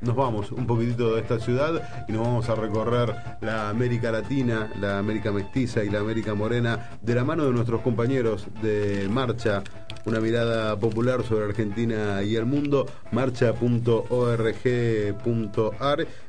nos 0.00 0.16
vamos 0.16 0.52
un 0.52 0.66
poquitito 0.66 1.14
de 1.14 1.20
esta 1.20 1.38
ciudad 1.38 2.06
y 2.08 2.12
nos 2.12 2.22
vamos 2.22 2.48
a 2.48 2.54
recorrer 2.54 3.14
la 3.40 3.68
América 3.68 4.10
Latina, 4.10 4.70
la 4.80 4.98
América 4.98 5.32
Mestiza 5.32 5.84
y 5.84 5.90
la 5.90 6.00
América 6.00 6.34
Morena 6.34 6.98
de 7.02 7.14
la 7.14 7.24
mano 7.24 7.44
de 7.44 7.52
nuestros 7.52 7.80
compañeros 7.82 8.46
de 8.62 9.08
Marcha, 9.10 9.62
una 10.06 10.20
mirada 10.20 10.78
popular 10.78 11.22
sobre 11.22 11.44
Argentina 11.44 12.22
y 12.22 12.36
el 12.36 12.46
mundo, 12.46 12.86
marcha.org.ar 13.12 13.56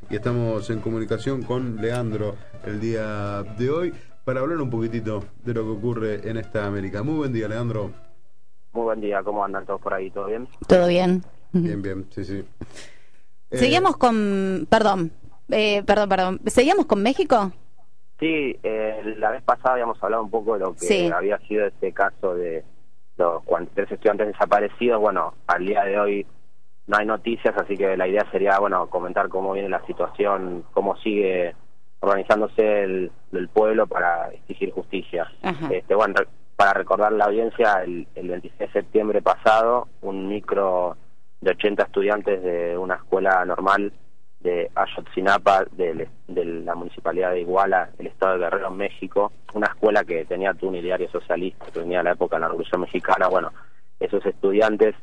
y 0.09 0.16
estamos 0.16 0.69
en 0.69 0.80
comunicación 0.81 1.44
con 1.44 1.77
Leandro 1.77 2.35
el 2.66 2.80
día 2.80 3.44
de 3.58 3.69
hoy 3.69 3.94
para 4.25 4.41
hablar 4.41 4.61
un 4.61 4.69
poquitito 4.69 5.23
de 5.44 5.53
lo 5.53 5.63
que 5.63 5.69
ocurre 5.69 6.30
en 6.30 6.38
esta 6.38 6.67
América. 6.67 7.02
Muy 7.03 7.16
buen 7.16 7.33
día, 7.33 7.47
Leandro. 7.47 7.91
Muy 8.73 8.83
buen 8.83 9.02
día, 9.02 9.23
¿cómo 9.23 9.44
andan 9.44 9.66
todos 9.66 9.81
por 9.81 9.94
ahí? 9.94 10.11
¿Todo 10.11 10.27
bien? 10.27 10.47
Todo 10.67 10.88
bien. 10.88 11.23
Bien, 11.53 11.81
bien, 11.81 12.05
sí, 12.11 12.23
sí. 12.23 12.45
Eh, 13.51 13.57
Seguimos 13.57 13.97
con, 13.97 14.65
perdón, 14.69 15.11
eh, 15.49 15.83
perdón, 15.83 16.09
perdón, 16.09 16.39
¿seguíamos 16.45 16.85
con 16.85 17.03
México? 17.03 17.52
Sí, 18.17 18.58
eh, 18.63 19.16
la 19.17 19.31
vez 19.31 19.43
pasada 19.43 19.73
habíamos 19.73 20.02
hablado 20.02 20.23
un 20.23 20.30
poco 20.30 20.53
de 20.53 20.59
lo 20.59 20.73
que 20.73 21.11
había 21.13 21.38
sido 21.39 21.66
este 21.66 21.91
caso 21.91 22.33
de 22.33 22.63
los 23.17 23.43
tres 23.73 23.91
estudiantes 23.91 24.27
desaparecidos. 24.27 25.02
Bueno, 25.02 25.33
al 25.47 25.66
día 25.66 25.83
de 25.83 25.99
hoy 25.99 26.25
no 26.88 26.97
hay 26.97 27.05
noticias, 27.05 27.53
así 27.58 27.75
que 27.75 27.97
la 27.97 28.08
idea 28.08 28.25
sería, 28.31 28.58
bueno, 28.59 28.88
comentar 28.88 29.27
cómo 29.27 29.52
viene 29.53 29.69
la 29.69 29.86
situación, 29.86 30.63
cómo 30.71 30.95
sigue 30.97 31.53
organizándose 31.99 32.83
el, 32.83 33.11
pueblo 33.53 33.86
para 33.86 34.30
exigir 34.30 34.71
justicia. 34.71 35.30
Este, 35.69 35.93
bueno, 35.93 36.15
para 36.55 36.73
recordar 36.73 37.11
la 37.11 37.25
audiencia, 37.25 37.83
el, 37.83 38.08
el 38.15 38.30
26 38.30 38.59
de 38.59 38.71
septiembre 38.71 39.21
pasado, 39.21 39.88
un 40.02 40.27
micro 40.27 40.95
de 41.42 41.52
80 41.52 41.84
estudiantes 41.84 42.44
de 42.44 42.78
una 42.78 42.95
escuela 42.95 43.44
normal 43.45 43.92
de 44.39 44.72
Ayotzinapa, 44.73 45.66
de, 45.72 46.08
de, 46.28 46.45
la 46.45 46.73
municipalidad 46.75 47.31
de 47.31 47.42
Iguala, 47.42 47.89
el 48.00 48.08
estado 48.08 48.33
de 48.33 48.39
Guerrero, 48.39 48.72
México, 48.72 49.31
una 49.53 49.67
escuela 49.67 50.03
que 50.03 50.25
tenía 50.25 50.56
un 50.61 50.75
ideario 50.75 51.09
socialista, 51.09 51.66
que 51.72 51.80
venía 51.80 52.00
de 52.00 52.06
la 52.06 52.11
época 52.14 52.36
de 52.36 52.42
la 52.42 52.48
Revolución 52.48 52.81
Mexicana. 52.81 53.28
Bueno, 53.28 53.52
esos 54.00 54.25
estudiantes 54.25 54.95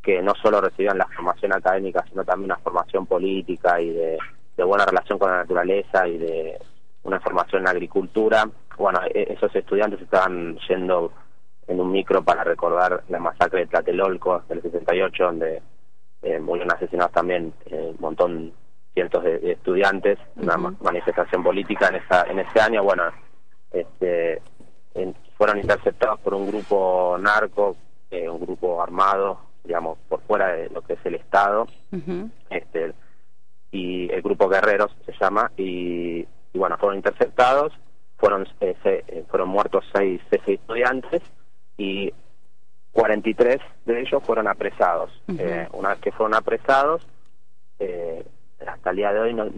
que 0.00 0.22
no 0.22 0.32
solo 0.40 0.60
recibían 0.60 0.98
la 0.98 1.08
formación 1.08 1.52
académica, 1.52 2.04
sino 2.08 2.24
también 2.24 2.52
una 2.52 2.60
formación 2.60 3.06
política 3.06 3.80
y 3.80 3.90
de, 3.90 4.18
de 4.56 4.64
buena 4.64 4.84
relación 4.84 5.18
con 5.18 5.30
la 5.30 5.38
naturaleza 5.38 6.06
y 6.06 6.18
de 6.18 6.58
una 7.02 7.20
formación 7.20 7.62
en 7.62 7.68
agricultura. 7.68 8.48
Bueno, 8.76 9.00
e, 9.12 9.32
esos 9.32 9.54
estudiantes 9.56 10.00
estaban 10.02 10.56
yendo 10.68 11.12
en 11.66 11.80
un 11.80 11.90
micro 11.90 12.22
para 12.22 12.44
recordar 12.44 13.02
la 13.08 13.18
masacre 13.18 13.60
de 13.60 13.66
Tlatelolco 13.66 14.42
del 14.48 14.62
68, 14.62 15.24
donde 15.24 15.62
eh, 16.24 16.40
murieron 16.40 16.72
asesinados 16.72 17.12
también 17.12 17.52
eh, 17.66 17.90
un 17.90 18.00
montón, 18.00 18.52
cientos 18.94 19.22
de, 19.24 19.52
estudiantes, 19.52 20.18
una 20.36 20.56
manifestación 20.56 21.42
política 21.42 21.88
en 21.88 21.96
esa 21.96 22.22
en 22.22 22.38
ese 22.38 22.60
año, 22.60 22.82
bueno, 22.82 23.02
este, 23.70 24.40
fueron 25.36 25.58
interceptados 25.58 26.20
por 26.20 26.32
un 26.32 26.46
grupo 26.46 27.18
narco, 27.20 27.76
eh, 28.10 28.28
un 28.28 28.40
grupo 28.40 28.82
armado, 28.82 29.38
digamos, 29.64 29.98
por 30.08 30.22
fuera 30.22 30.48
de 30.54 30.70
lo 30.70 30.80
que 30.82 30.94
es 30.94 31.00
el 31.04 31.16
Estado, 31.16 31.66
este, 32.48 32.94
y 33.70 34.10
el 34.10 34.22
grupo 34.22 34.48
Guerreros 34.48 34.96
se 35.04 35.12
llama, 35.20 35.50
y, 35.56 36.26
bueno, 36.54 36.78
fueron 36.78 36.96
interceptados, 36.96 37.72
fueron, 38.16 38.46
se, 38.58 39.24
fueron 39.28 39.48
muertos 39.48 39.84
seis, 39.92 40.22
seis 40.30 40.42
estudiantes, 40.46 41.22
y 41.76 42.14
43 42.94 43.60
de 43.84 44.00
ellos 44.00 44.22
fueron 44.24 44.46
apresados. 44.46 45.10
Eh, 45.36 45.68
una 45.72 45.90
vez 45.90 45.98
que 45.98 46.12
fueron 46.12 46.34
apresados, 46.34 47.06
eh, 47.80 48.24
hasta 48.66 48.90
el 48.90 48.96
día 48.96 49.12
de 49.12 49.20
hoy 49.20 49.34
no, 49.34 49.50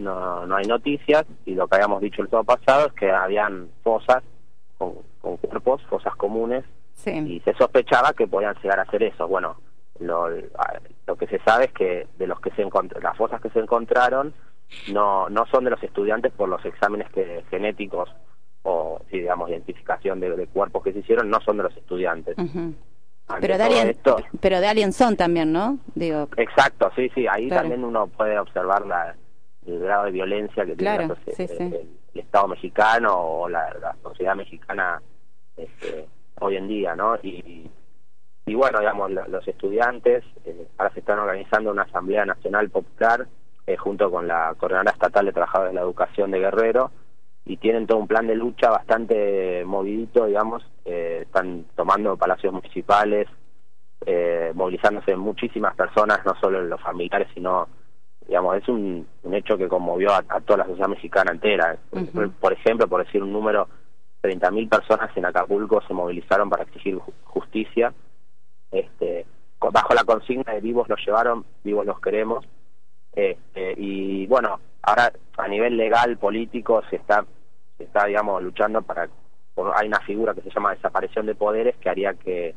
no, 0.45 0.55
hay 0.55 0.65
noticias 0.65 1.23
y 1.45 1.53
lo 1.53 1.67
que 1.67 1.75
habíamos 1.75 2.01
dicho 2.01 2.21
el 2.21 2.29
sábado 2.29 2.57
pasado 2.57 2.87
es 2.87 2.93
que 2.93 3.11
habían 3.11 3.69
fosas 3.83 4.23
con, 4.77 4.95
cuerpos, 5.21 5.81
fosas 5.83 6.15
comunes, 6.15 6.65
y 7.05 7.39
se 7.41 7.53
sospechaba 7.53 8.11
que 8.13 8.27
podían 8.27 8.55
llegar 8.55 8.79
a 8.79 8.81
hacer 8.81 9.03
eso. 9.03 9.27
Bueno, 9.27 9.57
lo, 9.99 10.29
lo 11.05 11.15
que 11.15 11.27
se 11.27 11.39
sabe 11.39 11.65
es 11.65 11.71
que 11.73 12.07
de 12.17 12.27
los 12.27 12.41
que 12.41 12.49
se 12.51 12.67
las 13.01 13.15
fosas 13.15 13.39
que 13.39 13.49
se 13.51 13.59
encontraron 13.59 14.33
no 14.91 15.29
no 15.29 15.45
son 15.45 15.63
de 15.63 15.69
los 15.69 15.81
estudiantes 15.83 16.33
por 16.33 16.49
los 16.49 16.65
exámenes 16.65 17.09
que, 17.11 17.43
genéticos 17.49 18.09
o 18.63 18.99
digamos 19.11 19.49
identificación 19.49 20.19
de, 20.19 20.47
cuerpos 20.47 20.83
que 20.83 20.91
se 20.91 20.99
hicieron 20.99 21.29
no 21.29 21.39
son 21.41 21.57
de 21.57 21.63
los 21.63 21.77
estudiantes 21.77 22.35
pero 23.41 23.57
de, 23.57 23.63
Alien, 23.63 23.97
pero 24.39 24.61
de 24.61 24.67
Alien 24.67 24.93
son 24.93 25.17
también, 25.17 25.51
¿no? 25.51 25.79
Digo. 25.95 26.29
Exacto, 26.37 26.91
sí, 26.95 27.09
sí, 27.13 27.27
ahí 27.27 27.49
también 27.49 27.83
uno 27.83 28.07
puede 28.07 28.39
observar 28.39 28.85
la, 28.85 29.15
el 29.65 29.79
grado 29.79 30.05
de 30.05 30.11
violencia 30.11 30.65
que 30.65 30.75
tiene 30.75 31.09
el, 31.37 31.97
Estado 32.13 32.47
mexicano 32.47 33.15
o 33.15 33.49
la, 33.49 33.95
sociedad 34.01 34.35
mexicana 34.35 35.01
este, 35.55 36.07
hoy 36.39 36.55
en 36.55 36.67
día, 36.67 36.95
¿no? 36.95 37.15
Y, 37.21 37.69
y 38.47 38.55
bueno, 38.55 38.79
digamos, 38.79 39.11
los 39.11 39.47
estudiantes 39.47 40.23
eh, 40.45 40.67
ahora 40.77 40.93
se 40.93 41.01
están 41.01 41.19
organizando 41.19 41.69
una 41.69 41.83
Asamblea 41.83 42.25
Nacional 42.25 42.69
Popular 42.69 43.27
eh, 43.67 43.75
junto 43.75 44.09
con 44.09 44.27
la 44.27 44.55
Coordinadora 44.57 44.91
Estatal 44.91 45.25
de 45.25 45.33
Trabajadores 45.33 45.73
de 45.73 45.75
la 45.75 45.81
Educación 45.81 46.31
de 46.31 46.39
Guerrero 46.39 46.91
y 47.47 47.55
tienen 47.57 47.87
todo 47.87 47.97
un 47.97 48.07
plan 48.07 48.27
de 48.27 48.35
lucha 48.35 48.69
bastante 48.69 49.63
movidito, 49.65 50.25
digamos, 50.25 50.63
eh, 50.83 51.19
están 51.21 51.65
tomando 51.75 52.17
palacios 52.17 52.51
municipales, 52.51 53.27
eh, 54.05 54.51
movilizándose 54.53 55.15
muchísimas 55.15 55.73
personas, 55.75 56.19
no 56.25 56.35
solo 56.41 56.61
los 56.61 56.81
familiares, 56.81 57.29
sino, 57.33 57.69
digamos, 58.27 58.57
es 58.57 58.67
un, 58.67 59.07
hecho 59.31 59.57
que 59.57 59.69
conmovió 59.69 60.11
a, 60.13 60.23
toda 60.41 60.57
la 60.57 60.65
sociedad 60.65 60.89
mexicana 60.89 61.31
entera. 61.31 61.77
Por 62.41 62.51
ejemplo, 62.51 62.87
por 62.87 63.05
decir 63.05 63.23
un 63.23 63.31
número, 63.31 63.69
30.000 64.23 64.67
personas 64.67 65.15
en 65.15 65.25
Acapulco 65.25 65.81
se 65.87 65.93
movilizaron 65.93 66.49
para 66.49 66.63
exigir 66.63 66.99
justicia, 67.23 67.93
este, 68.71 69.25
bajo 69.59 69.93
la 69.93 70.03
consigna 70.03 70.53
de 70.53 70.59
vivos 70.59 70.89
los 70.89 70.99
llevaron, 71.05 71.45
vivos 71.63 71.85
los 71.85 72.01
queremos, 72.01 72.45
este, 73.13 73.73
y 73.77 74.27
bueno, 74.27 74.59
ahora 74.81 75.13
a 75.37 75.47
nivel 75.47 75.77
legal, 75.77 76.17
político, 76.17 76.83
se 76.89 76.97
está 76.97 77.25
está, 77.83 78.05
digamos, 78.05 78.41
luchando 78.43 78.81
para... 78.81 79.09
hay 79.75 79.87
una 79.87 79.99
figura 80.01 80.33
que 80.33 80.41
se 80.41 80.49
llama 80.49 80.73
desaparición 80.73 81.25
de 81.25 81.35
poderes 81.35 81.75
que 81.77 81.89
haría 81.89 82.13
que, 82.13 82.55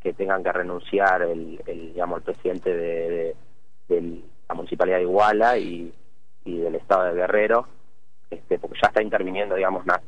que 0.00 0.12
tengan 0.12 0.42
que 0.42 0.52
renunciar 0.52 1.22
el, 1.22 1.60
digamos, 1.66 2.18
el 2.18 2.24
presidente 2.24 2.74
de, 2.74 3.34
la 4.48 4.54
municipalidad 4.54 4.98
de 4.98 5.02
Iguala 5.02 5.58
y, 5.58 5.92
y 6.44 6.58
del 6.58 6.74
estado 6.74 7.04
de 7.04 7.14
Guerrero, 7.14 7.66
este, 8.30 8.58
porque 8.58 8.78
ya 8.82 8.88
está 8.88 9.02
interviniendo, 9.02 9.54
digamos, 9.54 9.84
a 9.88 10.00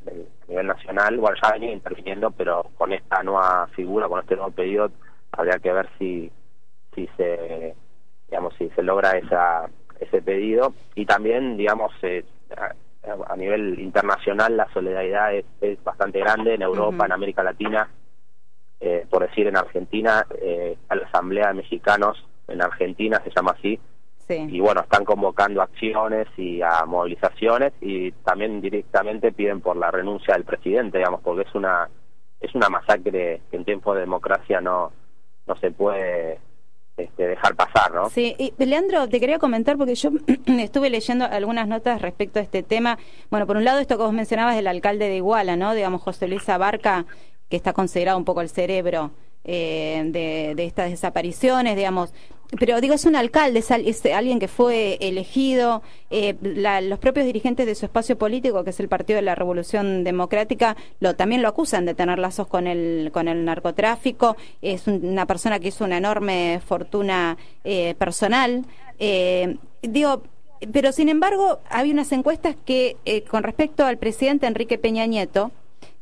nivel 0.48 0.66
nacional, 0.66 1.16
bueno, 1.18 1.36
ya 1.42 1.52
venía 1.52 1.72
interviniendo, 1.72 2.30
pero 2.30 2.66
con 2.76 2.92
esta 2.92 3.22
nueva 3.22 3.68
figura, 3.68 4.08
con 4.08 4.20
este 4.20 4.36
nuevo 4.36 4.50
pedido, 4.50 4.90
habría 5.32 5.58
que 5.58 5.72
ver 5.72 5.88
si, 5.98 6.30
si 6.94 7.08
se, 7.16 7.74
digamos, 8.28 8.54
si 8.56 8.68
se 8.70 8.82
logra 8.82 9.12
esa, 9.12 9.68
ese 10.00 10.22
pedido. 10.22 10.74
Y 10.94 11.06
también, 11.06 11.56
digamos, 11.56 11.92
eh, 12.02 12.24
a 13.26 13.36
nivel 13.36 13.78
internacional 13.80 14.56
la 14.56 14.68
solidaridad 14.72 15.34
es, 15.34 15.84
bastante 15.84 16.20
grande 16.20 16.54
en 16.54 16.62
Europa, 16.62 17.06
en 17.06 17.12
América 17.12 17.42
Latina, 17.42 17.88
eh, 18.80 19.06
por 19.08 19.26
decir 19.26 19.46
en 19.46 19.56
Argentina, 19.56 20.26
eh, 20.40 20.76
a 20.88 20.96
la 20.96 21.06
Asamblea 21.06 21.48
de 21.48 21.54
Mexicanos 21.54 22.24
en 22.48 22.62
Argentina 22.62 23.20
se 23.24 23.30
llama 23.30 23.54
así, 23.58 23.80
y 24.28 24.58
bueno, 24.58 24.80
están 24.80 25.04
convocando 25.04 25.62
acciones 25.62 26.26
y 26.36 26.60
a 26.60 26.84
movilizaciones 26.84 27.72
y 27.80 28.10
también 28.10 28.60
directamente 28.60 29.30
piden 29.30 29.60
por 29.60 29.76
la 29.76 29.92
renuncia 29.92 30.34
del 30.34 30.44
presidente, 30.44 30.98
digamos, 30.98 31.20
porque 31.22 31.48
es 31.48 31.54
una 31.54 31.88
es 32.40 32.54
una 32.54 32.68
masacre 32.68 33.40
que 33.50 33.56
en 33.56 33.64
tiempo 33.64 33.94
de 33.94 34.00
democracia 34.00 34.60
no 34.60 34.92
no 35.46 35.56
se 35.56 35.70
puede 35.70 36.40
este, 36.96 37.26
dejar 37.26 37.54
pasar, 37.54 37.92
¿no? 37.92 38.08
Sí, 38.08 38.34
y 38.38 38.52
Leandro, 38.64 39.08
te 39.08 39.20
quería 39.20 39.38
comentar 39.38 39.76
porque 39.76 39.94
yo 39.94 40.10
estuve 40.46 40.90
leyendo 40.90 41.26
algunas 41.26 41.68
notas 41.68 42.00
respecto 42.00 42.38
a 42.38 42.42
este 42.42 42.62
tema. 42.62 42.98
Bueno, 43.30 43.46
por 43.46 43.56
un 43.56 43.64
lado 43.64 43.80
esto 43.80 43.96
que 43.96 44.04
vos 44.04 44.12
mencionabas 44.12 44.56
del 44.56 44.66
alcalde 44.66 45.08
de 45.08 45.16
Iguala, 45.16 45.56
¿no? 45.56 45.74
Digamos, 45.74 46.00
José 46.02 46.26
Luis 46.26 46.48
Abarca, 46.48 47.04
que 47.50 47.56
está 47.56 47.72
considerado 47.72 48.16
un 48.18 48.24
poco 48.24 48.40
el 48.40 48.48
cerebro 48.48 49.10
eh, 49.44 50.02
de, 50.06 50.64
estas 50.64 50.90
desapariciones, 50.90 51.76
digamos. 51.76 52.12
Pero 52.58 52.80
digo, 52.80 52.94
es 52.94 53.04
un 53.04 53.16
alcalde, 53.16 53.58
es, 53.58 54.06
alguien 54.06 54.38
que 54.38 54.48
fue 54.48 54.98
elegido, 55.00 55.82
eh, 56.10 56.36
los 56.42 56.98
propios 56.98 57.26
dirigentes 57.26 57.66
de 57.66 57.74
su 57.74 57.86
espacio 57.86 58.16
político, 58.16 58.62
que 58.62 58.70
es 58.70 58.80
el 58.80 58.88
Partido 58.88 59.16
de 59.16 59.22
la 59.22 59.34
Revolución 59.34 60.04
Democrática, 60.04 60.76
lo, 61.00 61.16
también 61.16 61.42
lo 61.42 61.48
acusan 61.48 61.84
de 61.86 61.94
tener 61.94 62.18
lazos 62.18 62.46
con 62.46 62.66
el, 62.66 63.10
con 63.12 63.26
el 63.28 63.44
narcotráfico, 63.44 64.36
es 64.62 64.86
una 64.86 65.26
persona 65.26 65.58
que 65.58 65.68
hizo 65.68 65.84
una 65.84 65.98
enorme 65.98 66.60
fortuna 66.64 67.36
eh, 67.64 67.94
personal. 67.98 68.64
Eh, 68.98 69.56
digo, 69.82 70.22
pero 70.72 70.92
sin 70.92 71.08
embargo, 71.08 71.58
hay 71.68 71.90
unas 71.90 72.12
encuestas 72.12 72.54
que, 72.64 72.96
con 73.28 73.42
respecto 73.42 73.84
al 73.84 73.98
presidente 73.98 74.46
Enrique 74.46 74.78
Peña 74.78 75.04
Nieto, 75.06 75.50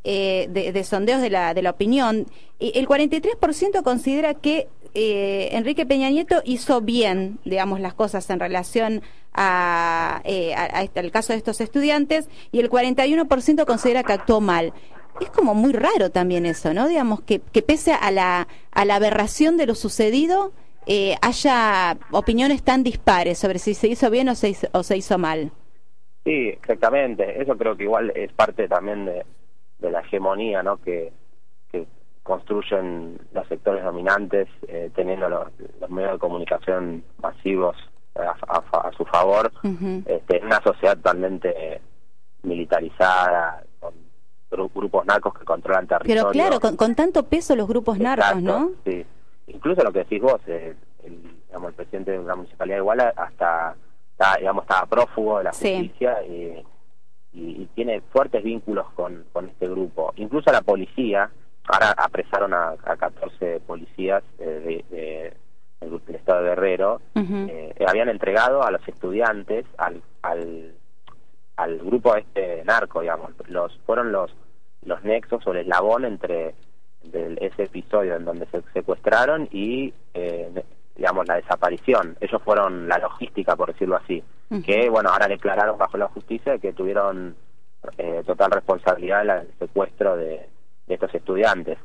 de, 0.05 0.85
sondeos 0.85 1.23
de 1.23 1.31
la, 1.31 1.55
de 1.55 1.62
la 1.62 1.70
opinión, 1.70 2.26
el 2.61 2.87
43% 2.87 3.82
considera 3.82 4.35
que 4.35 4.69
eh, 4.94 5.49
Enrique 5.52 5.87
Peña 5.87 6.08
Nieto 6.08 6.41
hizo 6.44 6.81
bien, 6.81 7.38
digamos, 7.44 7.81
las 7.81 7.94
cosas 7.94 8.31
en 8.31 8.38
relación 8.38 9.02
a, 9.32 10.20
eh, 10.25 10.55
este, 10.82 11.00
al 11.00 11.11
caso 11.11 11.32
de 11.32 11.38
estos 11.38 11.61
estudiantes 11.61 12.29
y 12.52 12.61
el 12.61 12.70
41% 12.70 13.67
considera 13.67 14.05
que 14.05 14.12
actuó 14.12 14.41
mal. 14.41 14.73
Es 15.20 15.31
como 15.31 15.55
muy 15.55 15.73
raro 15.73 16.11
también 16.11 16.46
eso, 16.46 16.73
¿no? 16.75 16.88
Digamos, 16.88 17.20
que, 17.23 17.41
pese 17.41 17.93
a 17.93 18.11
la, 18.11 18.46
a 18.70 18.85
la 18.85 18.96
aberración 18.96 19.56
de 19.56 19.67
lo 19.67 19.75
sucedido, 19.75 20.52
eh, 20.87 21.17
haya 21.23 21.97
opiniones 22.12 22.62
tan 22.62 22.82
dispares 22.85 23.38
sobre 23.38 23.58
si 23.58 23.75
se 23.75 23.88
hizo 23.88 24.11
bien 24.11 24.29
o 24.29 24.35
se 24.35 24.50
hizo, 24.50 24.69
o 24.73 24.82
se 24.82 24.97
hizo 24.97 25.19
mal. 25.19 25.50
Sí, 26.25 26.49
exactamente. 26.49 27.40
Eso 27.43 27.56
creo 27.56 27.76
que 27.76 27.85
igual 27.85 28.12
es 28.14 28.32
parte 28.32 28.69
también 28.69 29.06
de 29.06 29.90
la 29.90 30.00
hegemonía, 30.00 30.62
¿no? 30.62 30.79
Que, 30.79 31.12
construyen 32.25 33.19
los 33.32 33.47
sectores 33.49 33.85
dominantes 33.85 34.49
eh, 34.67 34.91
teniendo 34.97 35.29
los, 35.29 35.47
medios 35.91 36.12
de 36.12 36.19
comunicación 36.19 37.05
masivos 37.23 37.76
a, 38.17 38.91
su 38.97 39.05
favor. 39.05 39.53
Este, 40.06 40.38
en 40.38 40.47
una 40.47 40.61
sociedad 40.62 40.97
totalmente 40.97 41.81
militarizada 42.43 43.62
con 43.79 43.93
grupos 44.73 45.05
narcos 45.05 45.35
que 45.35 45.44
controlan 45.44 45.87
territorio. 45.87 46.31
pero 46.31 46.61
claro 46.61 46.76
con, 46.76 46.94
tanto 46.94 47.25
peso 47.25 47.56
los 47.56 47.67
grupos 47.67 47.99
narcos 47.99 48.41
no 48.41 48.71
sí. 48.85 49.05
Incluso 49.49 49.82
lo 49.82 49.93
que 49.93 50.00
decís 50.00 50.23
vos 50.23 50.41
el, 50.47 50.76
digamos, 51.49 51.71
el 51.71 51.75
presidente 51.75 52.12
de 52.12 52.21
una 52.21 52.37
municipalidad 52.37 52.79
igual 52.79 53.00
hasta 53.17 53.75
digamos 54.38 54.62
estaba 54.62 54.87
prófugo 54.87 55.38
de 55.38 55.44
la 55.44 55.50
justicia 55.50 56.25
y, 56.25 56.65
y, 57.32 57.69
tiene 57.75 58.00
fuertes 58.12 58.44
vínculos 58.44 58.87
con, 58.94 59.25
con 59.32 59.49
este 59.49 59.67
grupo. 59.67 60.12
Incluso 60.17 60.53
la 60.53 60.62
policía 60.62 61.31
ahora 61.69 61.94
apresaron 61.96 62.55
a, 62.55 62.75
a 62.84 62.96
14 62.96 63.61
policías 63.66 64.22
eh, 64.38 64.84
de, 64.90 65.34
del, 65.81 66.00
estado 66.14 66.43
de 66.43 66.49
Guerrero, 66.50 67.00
eh, 67.14 67.75
habían 67.87 68.08
entregado 68.08 68.62
a 68.62 68.70
los 68.70 68.87
estudiantes 68.88 69.66
al, 69.76 70.02
al, 70.22 70.75
al 71.56 71.78
grupo 71.78 72.16
este 72.16 72.64
narco, 72.64 73.00
digamos, 73.00 73.31
los 73.49 73.76
fueron 73.87 74.12
los 74.12 74.34
los 74.82 75.02
nexos 75.02 75.46
o 75.46 75.52
el 75.52 75.58
eslabón 75.58 76.05
entre 76.05 76.55
ese 77.12 77.64
episodio 77.64 78.16
en 78.16 78.25
donde 78.26 78.46
se 78.46 78.62
secuestraron 78.75 79.49
y 79.50 79.94
eh, 80.12 80.62
digamos 80.94 81.26
la 81.26 81.37
desaparición. 81.37 82.16
Ellos 82.20 82.43
fueron 82.43 82.87
la 82.88 82.99
logística 82.99 83.56
por 83.56 83.72
decirlo 83.72 83.96
así 83.96 84.22
que 84.64 84.88
bueno 84.88 85.11
ahora 85.11 85.26
declararon 85.26 85.78
bajo 85.78 85.96
la 85.96 86.08
justicia 86.08 86.58
que 86.58 86.72
tuvieron 86.72 87.34
total 88.26 88.50
responsabilidad 88.50 89.25
del 89.25 89.49
secuestro 89.58 90.16
de, 90.16 90.46
de 90.87 90.95
estos 90.95 91.15
estudiantes. 91.15 91.79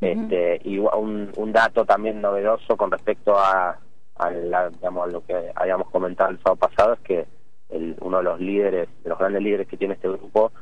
este, 0.00 0.60
y 0.64 0.78
un, 0.78 1.32
un, 1.36 1.52
dato 1.52 1.84
también 1.84 2.20
novedoso 2.20 2.76
con 2.76 2.90
respecto 2.90 3.38
a, 3.38 3.78
a, 4.16 4.30
digamos, 4.70 5.12
lo 5.12 5.24
que 5.24 5.50
habíamos 5.54 5.90
comentado 5.90 6.30
el 6.30 6.38
sábado 6.38 6.56
pasado 6.56 6.94
es 6.94 7.00
que 7.00 7.26
el, 7.70 7.96
uno 8.00 8.18
de 8.18 8.24
los 8.24 8.40
líderes, 8.40 8.88
de 9.02 9.08
los 9.08 9.18
grandes 9.18 9.42
líderes 9.42 9.68
que 9.68 9.76
tiene 9.76 9.94
este 9.94 10.08
grupo, 10.08 10.52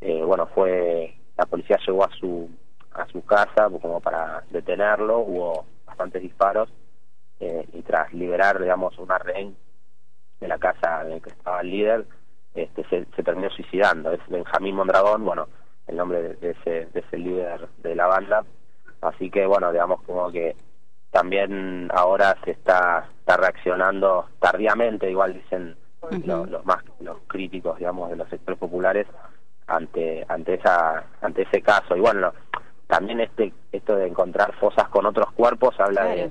eh, 0.00 0.22
bueno, 0.24 0.46
fue, 0.48 1.14
la 1.36 1.46
policía 1.46 1.78
llegó 1.86 2.04
a 2.04 2.10
su, 2.10 2.50
a 2.92 3.06
su 3.06 3.24
casa 3.24 3.68
como 3.80 4.00
para 4.00 4.42
detenerlo, 4.50 5.18
hubo 5.20 5.64
bastantes 5.86 6.22
disparos 6.22 6.68
eh, 7.40 7.66
y 7.72 7.82
tras 7.82 8.12
liberar, 8.12 8.60
digamos, 8.60 8.98
una 8.98 9.18
rehén 9.18 9.56
de 10.40 10.48
la 10.48 10.58
casa 10.58 11.02
en 11.02 11.10
la 11.10 11.20
que 11.20 11.30
estaba 11.30 11.60
el 11.60 11.70
líder, 11.70 12.06
este, 12.54 12.84
se, 12.88 13.06
se 13.14 13.22
terminó 13.22 13.48
suicidando. 13.50 14.12
Es 14.12 14.20
Benjamín 14.28 14.74
Mondragón, 14.74 15.24
bueno, 15.24 15.48
el 15.86 15.96
nombre 15.96 16.34
de, 16.34 16.50
ese, 16.50 16.86
de 16.92 17.00
ese 17.00 17.18
líder 17.18 17.68
de 17.82 17.94
la 17.94 18.06
banda. 18.06 18.44
Así 19.00 19.30
que 19.30 19.46
bueno, 19.46 19.72
digamos 19.72 20.02
como 20.02 20.30
que 20.30 20.54
también 21.10 21.90
ahora 21.92 22.36
se 22.44 22.52
está, 22.52 23.08
está 23.18 23.36
reaccionando 23.36 24.26
tardíamente, 24.38 25.10
igual 25.10 25.34
dicen 25.34 25.76
los, 26.24 26.64
más 26.64 26.82
los 27.00 27.18
críticos, 27.26 27.78
digamos, 27.78 28.10
de 28.10 28.16
los 28.16 28.28
sectores 28.28 28.58
populares 28.58 29.06
ante 29.66 30.24
ante 30.28 30.54
esa 30.54 31.04
ante 31.20 31.42
ese 31.42 31.62
caso. 31.62 31.96
Y 31.96 32.00
bueno, 32.00 32.32
también 32.86 33.20
este 33.20 33.52
esto 33.70 33.96
de 33.96 34.06
encontrar 34.06 34.54
fosas 34.56 34.88
con 34.88 35.06
otros 35.06 35.32
cuerpos 35.32 35.78
habla 35.78 36.04
de 36.04 36.30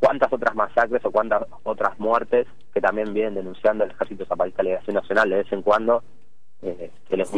cuántas 0.00 0.32
otras 0.32 0.54
masacres 0.54 1.04
o 1.04 1.10
cuántas 1.10 1.44
otras 1.62 1.98
muertes 1.98 2.46
que 2.74 2.80
también 2.80 3.14
vienen 3.14 3.34
denunciando 3.34 3.84
el 3.84 3.90
Ejército 3.90 4.26
Zapatista 4.26 4.58
de 4.58 4.64
Liberación 4.64 4.96
Nacional 4.96 5.30
de 5.30 5.36
vez 5.36 5.52
en 5.52 5.62
cuando 5.62 6.02
eh, 6.62 6.90
que 7.08 7.16
les, 7.16 7.30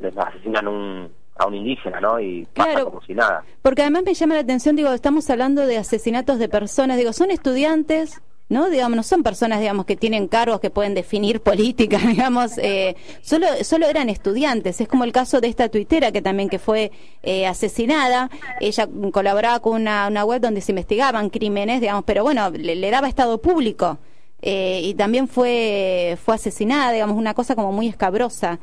les 0.00 0.16
asesinan 0.16 0.68
un, 0.68 1.10
a 1.36 1.46
un 1.46 1.54
indígena, 1.54 2.00
¿no? 2.00 2.20
Y 2.20 2.46
pasa 2.54 2.84
como 2.84 3.02
si 3.02 3.14
nada. 3.14 3.44
Porque 3.62 3.82
además 3.82 4.04
me 4.04 4.14
llama 4.14 4.34
la 4.34 4.40
atención, 4.40 4.76
digo, 4.76 4.92
estamos 4.92 5.28
hablando 5.30 5.66
de 5.66 5.78
asesinatos 5.78 6.38
de 6.38 6.48
personas, 6.48 6.96
digo, 6.96 7.12
son 7.12 7.30
estudiantes, 7.30 8.22
¿no? 8.48 8.70
Digamos, 8.70 8.96
no 8.96 9.02
son 9.02 9.22
personas, 9.22 9.60
digamos, 9.60 9.84
que 9.86 9.96
tienen 9.96 10.28
cargos 10.28 10.60
que 10.60 10.70
pueden 10.70 10.94
definir 10.94 11.40
política, 11.40 11.98
digamos, 12.06 12.56
eh, 12.58 12.96
solo, 13.22 13.46
solo 13.62 13.86
eran 13.86 14.08
estudiantes. 14.08 14.80
Es 14.80 14.88
como 14.88 15.04
el 15.04 15.12
caso 15.12 15.40
de 15.40 15.48
esta 15.48 15.68
tuitera 15.68 16.12
que 16.12 16.22
también 16.22 16.48
que 16.48 16.58
fue 16.58 16.92
eh, 17.22 17.46
asesinada. 17.46 18.30
Ella 18.60 18.88
colaboraba 19.12 19.60
con 19.60 19.80
una, 19.80 20.08
una 20.08 20.24
web 20.24 20.40
donde 20.40 20.60
se 20.60 20.72
investigaban 20.72 21.30
crímenes, 21.30 21.80
digamos, 21.80 22.04
pero 22.04 22.22
bueno, 22.22 22.50
le 22.50 22.90
daba 22.90 23.08
estado 23.08 23.38
público. 23.38 23.98
Eh, 24.46 24.80
y 24.82 24.92
también 24.92 25.26
fue, 25.26 26.18
fue 26.22 26.34
asesinada, 26.34 26.92
digamos, 26.92 27.16
una 27.16 27.32
cosa 27.32 27.54
como 27.54 27.72
muy 27.72 27.88
escabrosa. 27.88 28.58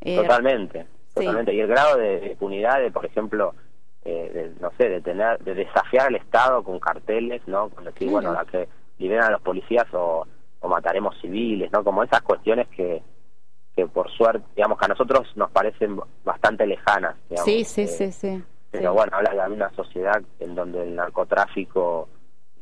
Eh, 0.00 0.16
totalmente, 0.16 0.86
totalmente. 1.12 1.52
Y 1.52 1.60
el 1.60 1.66
grado 1.66 1.98
de 1.98 2.28
impunidad 2.30 2.80
de, 2.80 2.90
por 2.90 3.04
ejemplo, 3.04 3.54
eh, 4.06 4.54
no 4.58 4.70
sé, 4.78 4.88
de 4.88 5.02
tener, 5.02 5.38
de 5.40 5.54
desafiar 5.54 6.06
al 6.06 6.14
Estado 6.16 6.62
con 6.62 6.80
carteles, 6.80 7.42
¿no? 7.46 7.68
Con 7.68 7.84
decir, 7.84 8.08
bueno, 8.08 8.32
la 8.32 8.46
que 8.46 8.66
liberan 8.96 9.26
a 9.26 9.32
los 9.32 9.42
policías 9.42 9.84
o, 9.92 10.26
o 10.60 10.68
mataremos 10.68 11.14
civiles, 11.20 11.70
¿no? 11.70 11.84
Como 11.84 12.02
esas 12.02 12.22
cuestiones 12.22 12.66
que, 12.68 13.02
que 13.76 13.86
por 13.88 14.10
suerte, 14.12 14.46
digamos 14.56 14.78
que 14.78 14.86
a 14.86 14.88
nosotros 14.88 15.28
nos 15.36 15.50
parecen 15.50 16.00
bastante 16.24 16.66
lejanas. 16.66 17.14
Digamos, 17.28 17.44
sí, 17.44 17.62
sí, 17.64 17.86
sí, 17.86 18.10
sí. 18.10 18.42
Pero 18.70 18.94
bueno, 18.94 19.14
habla 19.14 19.48
de 19.48 19.52
una 19.52 19.70
sociedad 19.74 20.22
en 20.40 20.54
donde 20.54 20.82
el 20.82 20.94
narcotráfico 20.94 22.08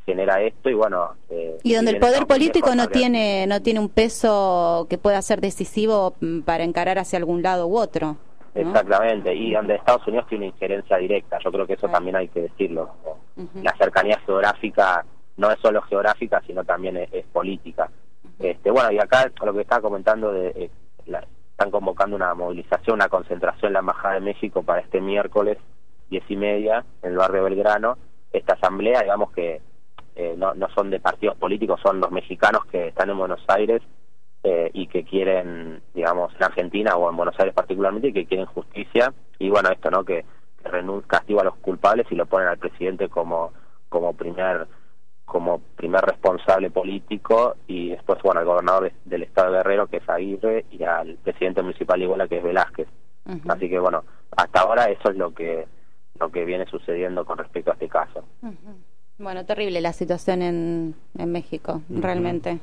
genera 0.06 0.40
esto 0.42 0.68
y 0.68 0.74
bueno 0.74 1.14
eh, 1.30 1.58
y 1.62 1.74
donde 1.74 1.92
el 1.92 1.98
poder 1.98 2.26
político 2.26 2.74
no 2.74 2.88
tiene 2.88 3.46
no 3.46 3.62
tiene 3.62 3.80
un 3.80 3.88
peso 3.88 4.86
que 4.90 4.98
pueda 4.98 5.20
ser 5.22 5.40
decisivo 5.40 6.14
mm, 6.20 6.40
para 6.40 6.64
encarar 6.64 6.98
hacia 6.98 7.18
algún 7.18 7.42
lado 7.42 7.66
u 7.66 7.78
otro 7.78 8.16
exactamente 8.54 9.34
y 9.34 9.52
donde 9.52 9.74
Estados 9.74 10.06
Unidos 10.06 10.26
tiene 10.28 10.46
una 10.46 10.54
injerencia 10.54 10.96
directa 10.98 11.38
yo 11.42 11.50
creo 11.50 11.66
que 11.66 11.74
eso 11.74 11.88
también 11.88 12.16
hay 12.16 12.28
que 12.28 12.42
decirlo. 12.42 12.90
La 13.62 13.74
cercanía 13.76 14.18
geográfica 14.24 15.04
no 15.36 15.50
es 15.50 15.58
solo 15.60 15.82
geográfica 15.82 16.40
sino 16.46 16.64
también 16.64 16.96
es, 16.96 17.26
política. 17.32 17.90
Este 18.38 18.70
bueno 18.70 18.92
y 18.92 18.98
acá 18.98 19.30
lo 19.44 19.52
que 19.52 19.62
estaba 19.62 19.82
comentando 19.82 20.32
de 20.32 20.48
eh, 20.48 20.70
están 21.50 21.70
convocando 21.70 22.14
una 22.16 22.34
movilización 22.34 22.96
una 22.96 23.08
concentración 23.08 23.70
en 23.70 23.72
la 23.74 23.78
embajada 23.80 24.14
de 24.14 24.20
México 24.20 24.62
para 24.62 24.80
este 24.80 25.00
miércoles 25.00 25.58
diez 26.10 26.24
y 26.28 26.36
media 26.36 26.84
en 27.02 27.12
el 27.12 27.16
barrio 27.16 27.44
Belgrano. 27.44 27.98
Esta 28.32 28.54
asamblea 28.54 29.02
digamos 29.02 29.32
que 29.32 29.60
eh, 30.16 30.34
no, 30.36 30.54
no 30.54 30.68
son 30.70 30.90
de 30.90 31.00
partidos 31.00 31.36
políticos, 31.36 31.80
son 31.82 32.00
los 32.00 32.10
mexicanos 32.10 32.64
que 32.66 32.88
están 32.88 33.10
en 33.10 33.18
Buenos 33.18 33.44
Aires 33.48 33.82
eh, 34.44 34.70
y 34.74 34.86
que 34.86 35.04
quieren, 35.04 35.82
digamos, 35.94 36.32
en 36.36 36.44
Argentina 36.44 36.96
o 36.96 37.10
en 37.10 37.16
Buenos 37.16 37.34
Aires 37.38 37.54
particularmente, 37.54 38.08
y 38.08 38.12
que 38.12 38.26
quieren 38.26 38.46
justicia. 38.46 39.12
Y 39.38 39.50
bueno, 39.50 39.70
esto, 39.70 39.90
¿no? 39.90 40.04
Que, 40.04 40.24
que 40.62 41.02
castiga 41.06 41.40
a 41.40 41.44
los 41.44 41.56
culpables 41.56 42.06
y 42.10 42.14
lo 42.14 42.26
ponen 42.26 42.48
al 42.48 42.58
presidente 42.58 43.08
como, 43.08 43.52
como 43.88 44.12
primer 44.12 44.66
como 45.24 45.60
primer 45.76 46.02
responsable 46.02 46.70
político. 46.70 47.56
Y 47.66 47.90
después 47.90 48.20
bueno 48.22 48.40
al 48.40 48.46
gobernador 48.46 48.92
del 49.04 49.22
estado 49.22 49.50
de 49.50 49.58
Guerrero 49.58 49.86
que 49.86 49.96
es 49.96 50.08
Aguirre 50.08 50.66
y 50.70 50.84
al 50.84 51.16
presidente 51.16 51.62
municipal 51.62 51.98
de 51.98 52.04
Iguala 52.04 52.28
que 52.28 52.38
es 52.38 52.44
Velázquez. 52.44 52.88
Así 53.48 53.70
que 53.70 53.78
bueno 53.78 54.04
hasta 54.36 54.60
ahora 54.60 54.84
eso 54.90 55.10
es 55.10 55.16
lo 55.16 55.32
que 55.32 55.66
lo 56.20 56.30
que 56.30 56.44
viene 56.44 56.66
sucediendo 56.66 57.24
con 57.24 57.38
respecto 57.38 57.70
a 57.70 57.74
este 57.74 57.88
caso 57.88 58.24
bueno, 59.18 59.44
terrible 59.44 59.80
la 59.80 59.92
situación 59.92 60.42
en, 60.42 60.94
en 61.16 61.32
México, 61.32 61.82
realmente. 61.88 62.58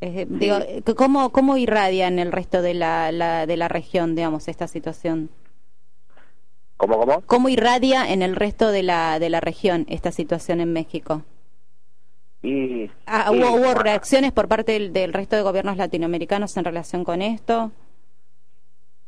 digo, 0.00 0.56
¿cómo, 0.96 1.30
¿Cómo 1.30 1.56
irradia 1.56 2.08
en 2.08 2.18
el 2.18 2.32
resto 2.32 2.62
de 2.62 2.74
la, 2.74 3.46
de 3.46 3.56
la 3.56 3.68
región, 3.68 4.14
digamos, 4.14 4.48
esta 4.48 4.66
situación? 4.66 5.30
¿Cómo, 6.76 6.98
cómo? 6.98 7.22
¿Cómo 7.26 7.48
irradia 7.48 8.12
en 8.12 8.22
el 8.22 8.36
resto 8.36 8.70
de 8.70 8.82
la, 8.82 9.18
de 9.18 9.30
la 9.30 9.40
región 9.40 9.84
esta 9.88 10.12
situación 10.12 10.60
en 10.60 10.72
México? 10.72 11.22
Y, 12.42 12.88
ah, 13.06 13.30
¿hubo, 13.32 13.74
reacciones 13.74 14.32
por 14.32 14.46
parte 14.46 14.78
del, 14.78 15.12
resto 15.12 15.34
de 15.34 15.42
gobiernos 15.42 15.76
latinoamericanos 15.76 16.56
en 16.56 16.64
relación 16.64 17.04
con 17.04 17.20
esto? 17.20 17.72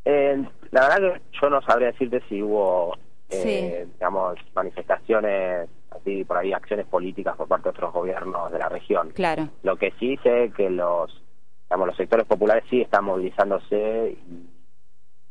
Eh, 0.05 0.45
la 0.73 0.81
verdad 0.89 1.15
que 1.15 1.23
yo 1.41 1.51
no 1.51 1.63
sabría 1.63 1.93
decirte 1.93 2.23
si 2.29 2.43
hubo, 2.43 2.97
eh, 3.29 3.87
digamos, 3.95 4.37
manifestaciones, 4.55 5.69
así 6.01 6.25
por 6.25 6.39
ahí, 6.39 6.53
acciones 6.53 6.87
políticas 6.87 7.37
por 7.37 7.49
parte 7.49 7.65
de 7.65 7.71
otros 7.71 7.93
gobiernos 7.93 8.51
de 8.51 8.59
la 8.59 8.69
región. 8.69 9.11
Claro. 9.11 9.49
Lo 9.63 9.77
que 9.77 9.93
sí 9.99 10.19
sé 10.23 10.53
que 10.57 10.71
los, 10.71 11.23
digamos, 11.69 11.89
los 11.89 11.97
sectores 11.97 12.27
populares 12.27 12.65
sí 12.71 12.81
están 12.81 13.05
movilizándose 13.05 14.17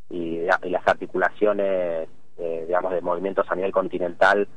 y, 0.10 0.40
las 0.64 0.88
articulaciones, 0.88 2.08
eh, 2.38 2.64
digamos, 2.66 2.92
de 2.92 3.02
movimientos 3.02 3.46
a 3.50 3.56
nivel 3.56 3.72
continental 3.72 4.48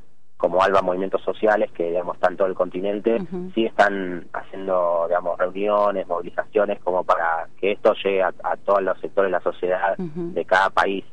como 0.43 0.61
ALBA 0.61 0.83
Movimientos 0.83 1.23
Sociales, 1.23 1.71
que 1.71 1.91
digamos 1.91 2.17
están 2.17 2.33
en 2.33 2.37
todo 2.37 2.49
el 2.49 2.55
continente, 2.55 3.17
sí 3.55 3.65
están 3.65 4.27
haciendo 4.33 5.05
digamos 5.07 5.39
reuniones, 5.39 6.09
movilizaciones 6.09 6.81
como 6.81 7.05
para 7.05 7.47
que 7.61 7.71
esto 7.71 7.95
llegue 8.03 8.25
a, 8.25 8.33
todos 8.65 8.83
los 8.83 8.99
sectores 8.99 9.29
de 9.29 9.39
la 9.39 9.41
sociedad 9.41 9.97
de 9.97 10.45
cada 10.45 10.69
país, 10.71 11.05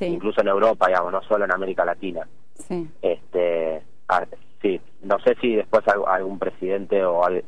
incluso 0.00 0.42
en 0.42 0.48
Europa, 0.48 0.88
digamos, 0.88 1.12
no 1.12 1.22
solo 1.22 1.46
en 1.46 1.52
América 1.52 1.86
Latina. 1.86 2.28
Sí. 2.56 2.86
Este, 3.00 3.82
sí, 4.64 4.80
no 5.02 5.18
sé 5.20 5.36
si 5.40 5.54
después 5.54 5.84
algún 6.06 6.38
presidente 6.38 7.04
o 7.04 7.28
eh, 7.28 7.44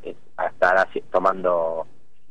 estará 0.53 0.87
tomando, 1.11 1.87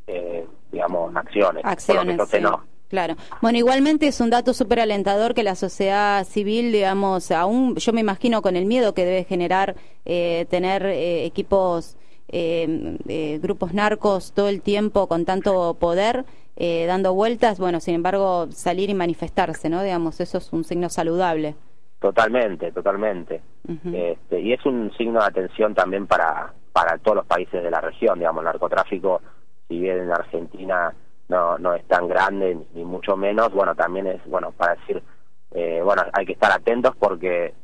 eh, 0.05 0.45
digamos, 0.71 1.15
acciones. 1.15 1.65
Acciones, 1.65 2.17
no. 2.41 2.63
Claro. 2.87 3.15
Bueno, 3.41 3.57
igualmente 3.57 4.07
es 4.07 4.21
un 4.21 4.29
dato 4.29 4.53
súper 4.53 4.79
alentador 4.79 5.33
que 5.33 5.41
la 5.41 5.55
sociedad 5.55 6.23
civil, 6.23 6.71
digamos, 6.71 7.31
aún 7.31 7.75
yo 7.77 7.93
me 7.93 8.01
imagino 8.01 8.43
con 8.43 8.55
el 8.55 8.65
miedo 8.65 8.93
que 8.93 9.05
debe 9.05 9.23
generar 9.23 9.75
eh, 10.05 10.45
tener 10.51 10.85
eh, 10.85 11.25
equipos, 11.25 11.97
eh, 12.27 13.39
grupos 13.41 13.73
narcos 13.73 14.33
todo 14.33 14.49
el 14.49 14.61
tiempo 14.61 15.07
con 15.07 15.25
tanto 15.25 15.73
poder, 15.79 16.25
dando 16.57 17.13
vueltas, 17.13 17.59
bueno, 17.59 17.81
sin 17.81 17.95
embargo, 17.95 18.47
salir 18.51 18.89
y 18.89 18.93
manifestarse, 18.93 19.67
¿no? 19.67 19.83
Digamos, 19.83 20.21
eso 20.21 20.37
es 20.37 20.53
un 20.53 20.63
signo 20.63 20.89
saludable. 20.89 21.55
Totalmente, 22.05 22.71
totalmente. 22.71 23.41
este, 23.67 24.39
y 24.39 24.53
es 24.53 24.63
un 24.63 24.95
signo 24.95 25.21
de 25.21 25.25
atención 25.25 25.73
también 25.73 26.05
para, 26.05 26.53
para 26.71 26.99
todos 26.99 27.17
los 27.17 27.25
países 27.25 27.63
de 27.63 27.71
la 27.71 27.81
región, 27.81 28.19
digamos, 28.19 28.41
el 28.41 28.45
narcotráfico, 28.45 29.23
si 29.67 29.79
bien 29.79 30.01
en 30.01 30.11
Argentina 30.11 30.93
no, 31.29 31.57
no 31.57 31.73
es 31.73 31.83
tan 31.87 32.07
grande 32.07 32.59
ni 32.75 32.85
mucho 32.85 33.17
menos, 33.17 33.51
bueno, 33.51 33.73
también 33.73 34.05
es, 34.05 34.23
bueno, 34.27 34.51
para 34.51 34.75
decir, 34.75 35.01
eh, 35.49 35.81
bueno, 35.83 36.03
hay 36.13 36.27
que 36.27 36.33
estar 36.33 36.51
atentos 36.51 36.95
porque 36.95 37.55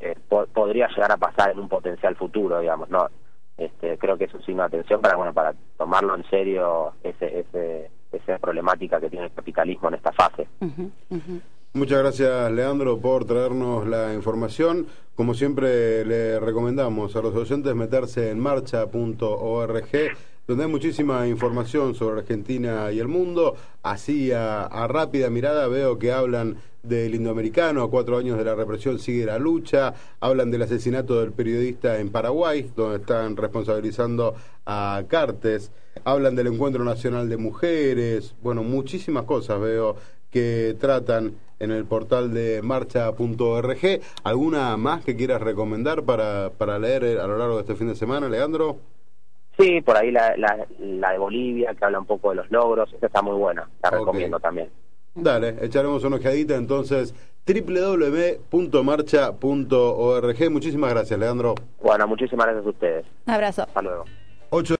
eh, 0.00 0.16
podría 0.52 0.88
llegar 0.88 1.12
a 1.12 1.16
pasar 1.16 1.52
en 1.52 1.60
un 1.60 1.68
potencial 1.68 2.16
futuro, 2.16 2.58
digamos, 2.58 2.90
¿no? 2.90 3.06
Este, 3.56 3.96
creo 3.96 4.18
que 4.18 4.24
es 4.24 4.34
un 4.34 4.42
signo 4.42 4.62
de 4.62 4.66
atención 4.66 5.00
para, 5.00 5.14
bueno, 5.14 5.32
para 5.32 5.54
tomarlo 5.78 6.16
en 6.16 6.28
serio 6.28 6.94
ese, 7.04 7.38
ese, 7.38 7.90
esa 8.10 8.38
problemática 8.38 8.98
que 8.98 9.08
tiene 9.08 9.26
el 9.26 9.32
capitalismo 9.32 9.86
en 9.86 9.94
esta 9.94 10.10
fase. 10.10 10.48
Muchas 11.76 11.98
gracias, 11.98 12.52
Leandro, 12.52 13.00
por 13.00 13.24
traernos 13.24 13.84
la 13.88 14.14
información. 14.14 14.86
Como 15.16 15.34
siempre, 15.34 16.04
le 16.04 16.38
recomendamos 16.38 17.16
a 17.16 17.20
los 17.20 17.34
oyentes 17.34 17.74
meterse 17.74 18.30
en 18.30 18.38
marcha.org 18.38 19.88
donde 20.46 20.64
hay 20.64 20.70
muchísima 20.70 21.26
información 21.26 21.96
sobre 21.96 22.20
Argentina 22.20 22.92
y 22.92 23.00
el 23.00 23.08
mundo. 23.08 23.56
Así 23.82 24.30
a, 24.30 24.86
rápida 24.86 25.30
mirada 25.30 25.66
veo 25.66 25.98
que 25.98 26.12
hablan 26.12 26.58
del 26.84 27.16
indoamericano, 27.16 27.82
a 27.82 27.90
cuatro 27.90 28.18
años 28.18 28.38
de 28.38 28.44
la 28.44 28.54
represión 28.54 29.00
sigue 29.00 29.26
la 29.26 29.40
lucha, 29.40 29.94
hablan 30.20 30.52
del 30.52 30.62
asesinato 30.62 31.18
del 31.18 31.32
periodista 31.32 31.98
en 31.98 32.10
Paraguay, 32.10 32.70
donde 32.76 32.98
están 32.98 33.36
responsabilizando 33.36 34.36
a 34.64 35.02
Cartes, 35.08 35.72
hablan 36.04 36.36
del 36.36 36.46
Encuentro 36.46 36.84
Nacional 36.84 37.28
de 37.28 37.36
Mujeres, 37.36 38.36
bueno, 38.44 38.62
muchísimas 38.62 39.24
cosas 39.24 39.60
veo 39.60 39.96
que 40.30 40.76
tratan 40.78 41.34
en 41.64 41.72
el 41.72 41.84
portal 41.84 42.32
de 42.32 42.62
marcha.org. 42.62 44.00
¿Alguna 44.22 44.76
más 44.76 45.04
que 45.04 45.16
quieras 45.16 45.40
recomendar 45.40 46.04
para, 46.04 46.50
para 46.50 46.78
leer 46.78 47.18
a 47.18 47.26
lo 47.26 47.36
largo 47.36 47.56
de 47.56 47.62
este 47.62 47.74
fin 47.74 47.88
de 47.88 47.96
semana, 47.96 48.28
Leandro? 48.28 48.76
Sí, 49.58 49.80
por 49.80 49.96
ahí 49.96 50.10
la, 50.10 50.36
la, 50.36 51.12
de 51.12 51.18
Bolivia, 51.18 51.74
que 51.74 51.84
habla 51.84 52.00
un 52.00 52.06
poco 52.06 52.30
de 52.30 52.36
los 52.36 52.50
logros, 52.50 52.92
esa 52.92 53.06
está 53.06 53.22
muy 53.22 53.36
buena, 53.36 53.68
la 53.82 53.90
recomiendo 53.90 54.40
también. 54.40 54.68
Dale, 55.14 55.54
echaremos 55.60 56.02
una 56.02 56.16
ojeadita 56.16 56.56
entonces 56.56 57.14
www.marcha.org. 57.46 58.50
Muchísimas 60.50 60.90
gracias, 60.90 61.18
Leandro. 61.20 61.54
Bueno, 61.80 62.08
muchísimas 62.08 62.46
gracias 62.46 62.66
a 62.66 62.68
ustedes. 62.68 63.06
Un 63.26 63.34
abrazo. 63.34 63.62
Hasta 63.62 63.82
luego. 63.82 64.04